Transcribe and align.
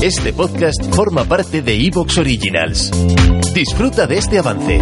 Este 0.00 0.32
podcast 0.32 0.80
forma 0.94 1.24
parte 1.24 1.60
de 1.60 1.74
Evox 1.74 2.18
Originals. 2.18 2.92
Disfruta 3.52 4.06
de 4.06 4.18
este 4.18 4.38
avance. 4.38 4.80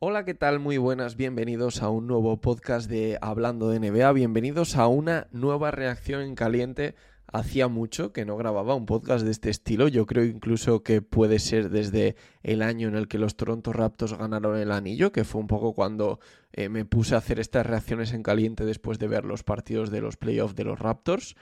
Hola, 0.00 0.24
¿qué 0.24 0.34
tal? 0.34 0.58
Muy 0.58 0.76
buenas, 0.76 1.14
bienvenidos 1.14 1.82
a 1.82 1.88
un 1.88 2.08
nuevo 2.08 2.40
podcast 2.40 2.90
de 2.90 3.16
Hablando 3.20 3.68
de 3.68 3.78
NBA, 3.78 4.10
bienvenidos 4.10 4.74
a 4.74 4.88
una 4.88 5.28
nueva 5.30 5.70
reacción 5.70 6.20
en 6.20 6.34
caliente. 6.34 6.96
Hacía 7.32 7.68
mucho 7.68 8.12
que 8.12 8.24
no 8.24 8.36
grababa 8.36 8.74
un 8.74 8.86
podcast 8.86 9.24
de 9.24 9.30
este 9.30 9.48
estilo, 9.48 9.86
yo 9.86 10.04
creo 10.04 10.24
incluso 10.24 10.82
que 10.82 11.02
puede 11.02 11.38
ser 11.38 11.70
desde 11.70 12.16
el 12.42 12.60
año 12.60 12.88
en 12.88 12.96
el 12.96 13.06
que 13.06 13.18
los 13.18 13.36
Toronto 13.36 13.72
Raptors 13.72 14.18
ganaron 14.18 14.58
el 14.58 14.72
anillo, 14.72 15.12
que 15.12 15.22
fue 15.22 15.40
un 15.40 15.46
poco 15.46 15.74
cuando 15.74 16.18
eh, 16.52 16.68
me 16.70 16.84
puse 16.84 17.14
a 17.14 17.18
hacer 17.18 17.38
estas 17.38 17.64
reacciones 17.64 18.12
en 18.12 18.24
caliente 18.24 18.64
después 18.64 18.98
de 18.98 19.06
ver 19.06 19.24
los 19.24 19.44
partidos 19.44 19.92
de 19.92 20.00
los 20.00 20.16
playoffs 20.16 20.56
de 20.56 20.64
los 20.64 20.80
Raptors. 20.80 21.36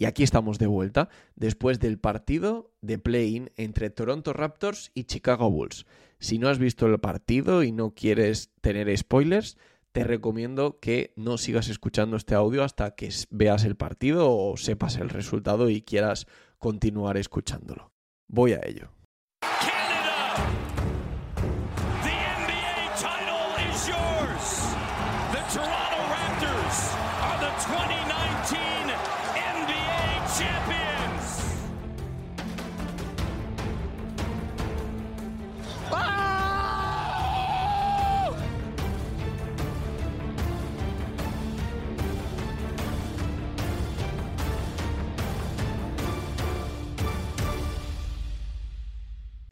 Y 0.00 0.06
aquí 0.06 0.22
estamos 0.22 0.58
de 0.58 0.66
vuelta, 0.66 1.10
después 1.36 1.78
del 1.78 1.98
partido 1.98 2.72
de 2.80 2.98
play-in 2.98 3.50
entre 3.58 3.90
Toronto 3.90 4.32
Raptors 4.32 4.92
y 4.94 5.04
Chicago 5.04 5.50
Bulls. 5.50 5.84
Si 6.18 6.38
no 6.38 6.48
has 6.48 6.58
visto 6.58 6.86
el 6.86 6.98
partido 7.00 7.62
y 7.62 7.70
no 7.70 7.92
quieres 7.94 8.50
tener 8.62 8.96
spoilers, 8.96 9.58
te 9.92 10.04
recomiendo 10.04 10.80
que 10.80 11.12
no 11.16 11.36
sigas 11.36 11.68
escuchando 11.68 12.16
este 12.16 12.34
audio 12.34 12.64
hasta 12.64 12.94
que 12.94 13.10
veas 13.28 13.66
el 13.66 13.76
partido 13.76 14.34
o 14.34 14.56
sepas 14.56 14.96
el 14.96 15.10
resultado 15.10 15.68
y 15.68 15.82
quieras 15.82 16.26
continuar 16.56 17.18
escuchándolo. 17.18 17.92
Voy 18.26 18.54
a 18.54 18.60
ello. 18.64 18.92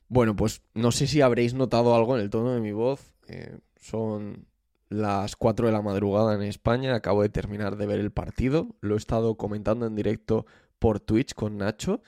Bueno, 0.08 0.34
pues 0.34 0.62
no 0.74 0.90
sé 0.90 1.06
si 1.06 1.20
habréis 1.20 1.54
notado 1.54 1.94
algo 1.94 2.16
en 2.16 2.22
el 2.22 2.30
tono 2.30 2.54
de 2.54 2.60
mi 2.60 2.72
voz. 2.72 3.12
Eh, 3.28 3.58
son 3.78 4.46
las 4.88 5.36
4 5.36 5.66
de 5.66 5.72
la 5.72 5.82
madrugada 5.82 6.34
en 6.34 6.42
España. 6.42 6.94
Acabo 6.94 7.22
de 7.22 7.28
terminar 7.28 7.76
de 7.76 7.86
ver 7.86 8.00
el 8.00 8.10
partido. 8.10 8.68
Lo 8.80 8.94
he 8.94 8.98
estado 8.98 9.36
comentando 9.36 9.86
en 9.86 9.94
directo 9.94 10.46
por 10.78 11.00
Twitch 11.00 11.34
con 11.34 11.58
Nacho. 11.58 12.02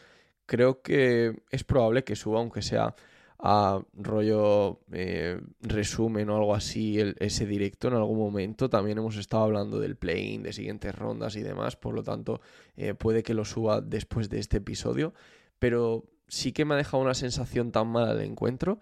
Creo 0.46 0.80
que 0.82 1.42
es 1.50 1.64
probable 1.64 2.02
que 2.02 2.16
suba, 2.16 2.40
aunque 2.40 2.62
sea 2.62 2.94
a 3.42 3.82
rollo 3.94 4.80
eh, 4.92 5.40
resumen 5.60 6.28
o 6.28 6.36
algo 6.36 6.54
así, 6.54 6.98
ese 7.18 7.46
directo 7.46 7.88
en 7.88 7.94
algún 7.94 8.18
momento. 8.18 8.68
También 8.70 8.98
hemos 8.98 9.16
estado 9.16 9.44
hablando 9.44 9.78
del 9.78 9.96
play-in, 9.96 10.42
de 10.42 10.52
siguientes 10.52 10.94
rondas 10.94 11.36
y 11.36 11.42
demás. 11.42 11.76
Por 11.76 11.94
lo 11.94 12.02
tanto, 12.02 12.40
eh, 12.76 12.94
puede 12.94 13.22
que 13.22 13.34
lo 13.34 13.44
suba 13.44 13.80
después 13.80 14.30
de 14.30 14.38
este 14.38 14.58
episodio. 14.58 15.12
Pero 15.58 16.04
sí 16.30 16.52
que 16.52 16.64
me 16.64 16.74
ha 16.74 16.78
dejado 16.78 17.02
una 17.02 17.14
sensación 17.14 17.72
tan 17.72 17.88
mala 17.88 18.12
el 18.12 18.20
encuentro 18.20 18.78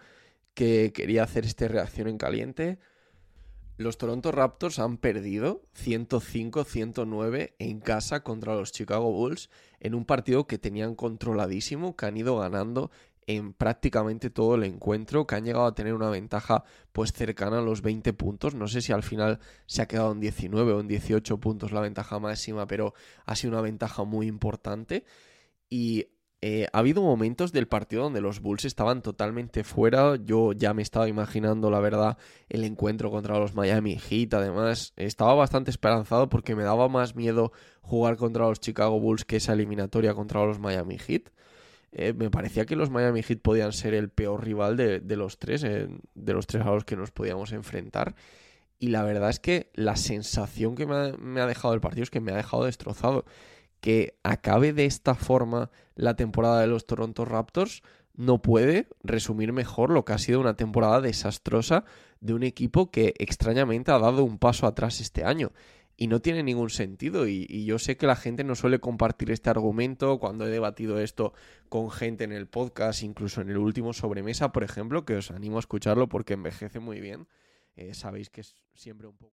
que 0.55 0.93
quería 0.93 1.25
hacer 1.25 1.45
esta 1.45 1.67
reacción 1.67 2.09
en 2.09 2.19
caliente. 2.19 2.79
Los 3.77 3.97
Toronto 3.97 4.33
Raptors 4.33 4.79
han 4.81 4.99
perdido 4.99 5.63
105-109 5.77 7.55
en 7.59 7.81
casa 7.81 8.23
contra 8.23 8.55
los 8.55 8.73
Chicago 8.73 9.11
Bulls 9.13 9.51
en 9.81 9.95
un 9.95 10.05
partido 10.05 10.47
que 10.47 10.59
tenían 10.59 10.95
controladísimo, 10.95 11.97
que 11.97 12.07
han 12.07 12.17
ido 12.17 12.39
ganando 12.39 12.91
en 13.29 13.53
prácticamente 13.53 14.31
todo 14.31 14.57
el 14.57 14.65
encuentro, 14.65 15.27
que 15.27 15.37
han 15.37 15.45
llegado 15.45 15.67
a 15.67 15.75
tener 15.75 15.95
una 15.95 16.11
ventaja 16.11 16.65
pues 16.93 17.13
cercana 17.13 17.59
a 17.59 17.63
los 17.63 17.83
20 17.83 18.13
puntos. 18.15 18.55
No 18.55 18.69
sé 18.69 18.81
si 18.81 18.93
al 18.93 19.03
final 19.03 19.39
se 19.67 19.83
ha 19.83 19.87
quedado 19.87 20.13
en 20.13 20.21
19 20.21 20.73
o 20.73 20.81
en 20.81 20.89
18 20.89 21.39
puntos 21.39 21.71
la 21.71 21.81
ventaja 21.81 22.19
máxima, 22.19 22.67
pero 22.67 22.95
ha 23.27 23.37
sido 23.37 23.53
una 23.53 23.61
ventaja 23.61 24.05
muy 24.05 24.27
importante. 24.27 25.05
Y 25.69 26.09
eh, 26.41 26.69
ha 26.73 26.79
habido 26.79 27.03
momentos 27.03 27.51
del 27.51 27.67
partido 27.67 28.05
donde 28.05 28.21
los 28.21 28.41
Bulls 28.41 28.65
estaban 28.65 29.03
totalmente 29.03 29.65
fuera. 29.65 30.17
Yo 30.17 30.53
ya 30.53 30.73
me 30.73 30.83
estaba 30.83 31.09
imaginando, 31.09 31.69
la 31.71 31.81
verdad, 31.81 32.17
el 32.49 32.63
encuentro 32.63 33.11
contra 33.11 33.39
los 33.39 33.55
Miami 33.55 33.99
Heat. 33.99 34.35
Además, 34.35 34.93
estaba 34.97 35.35
bastante 35.35 35.71
esperanzado 35.71 36.29
porque 36.29 36.55
me 36.55 36.63
daba 36.63 36.89
más 36.89 37.17
miedo 37.17 37.53
jugar 37.83 38.17
contra 38.17 38.47
los 38.47 38.61
Chicago 38.61 39.01
Bulls 39.01 39.25
que 39.25 39.37
esa 39.37 39.53
eliminatoria 39.53 40.15
contra 40.15 40.45
los 40.45 40.61
Miami 40.61 40.99
Heat. 40.99 41.31
Eh, 41.91 42.13
me 42.13 42.31
parecía 42.31 42.67
que 42.67 42.77
los 42.77 42.91
Miami 42.91 43.23
Heat 43.23 43.41
podían 43.41 43.73
ser 43.73 43.95
el 43.95 44.09
peor 44.09 44.45
rival 44.45 44.77
de, 44.77 45.01
los 45.17 45.39
tres, 45.39 45.65
eh, 45.65 45.89
de 46.15 46.33
los 46.35 46.47
tres 46.47 46.65
a 46.65 46.71
los 46.71 46.85
que 46.85 46.97
nos 46.97 47.11
podíamos 47.11 47.53
enfrentar. 47.53 48.15
Y 48.79 48.89
la 48.89 49.03
verdad 49.03 49.31
es 49.31 49.41
que 49.41 49.71
la 49.75 49.97
sensación 49.97 50.77
que 50.77 50.87
me 50.87 51.41
ha 51.41 51.47
dejado 51.47 51.75
el 51.75 51.81
partido 51.81 52.05
es 52.05 52.11
que 52.11 52.21
me 52.21 52.31
ha 52.31 52.37
dejado 52.37 52.65
destrozado 52.65 53.25
que 53.81 54.19
acabe 54.23 54.73
de 54.73 54.85
esta 54.85 55.15
forma 55.15 55.71
la 55.95 56.17
temporada 56.17 56.61
de 56.61 56.67
los 56.67 56.87
Toronto 56.87 57.25
Raptors 57.25 57.83
no 58.19 58.43
puede 58.43 58.89
resumir 59.05 59.53
mejor 59.53 59.91
lo 59.91 60.05
que 60.05 60.13
ha 60.13 60.19
sido 60.19 60.41
una 60.41 60.57
temporada 60.57 61.01
desastrosa 61.01 61.85
de 62.21 62.35
un 62.35 62.43
equipo 62.43 62.91
que 62.91 63.15
extrañamente 63.19 63.93
ha 63.93 63.99
dado 63.99 64.25
un 64.25 64.39
paso 64.39 64.67
atrás 64.67 65.01
este 65.01 65.25
año. 65.25 65.53
Y 65.97 66.09
no 66.09 66.21
tiene 66.21 66.43
ningún 66.43 66.71
sentido. 66.71 67.27
Y, 67.29 67.65
yo 67.65 67.79
sé 67.79 67.97
que 67.97 68.07
la 68.07 68.17
gente 68.17 68.45
no 68.45 68.57
suele 68.57 68.81
compartir 68.81 69.31
este 69.31 69.51
argumento 69.51 70.19
cuando 70.19 70.47
he 70.47 70.51
debatido 70.51 71.01
esto 71.01 71.33
con 71.69 71.91
gente 71.91 72.25
en 72.25 72.33
el 72.33 72.49
podcast, 72.49 73.03
incluso 73.03 73.41
en 73.41 73.51
el 73.51 73.59
último 73.59 73.93
sobremesa, 73.93 74.53
por 74.53 74.65
ejemplo, 74.65 75.05
que 75.05 75.17
os 75.17 75.31
animo 75.31 75.57
a 75.57 75.61
escucharlo 75.61 76.09
porque 76.09 76.35
envejece 76.35 76.81
muy 76.81 77.01
bien. 77.01 77.29
Eh, 77.77 77.95
sabéis 77.95 78.31
que 78.31 78.41
es 78.41 78.57
siempre 78.75 79.07
un 79.07 79.17
poco... 79.17 79.35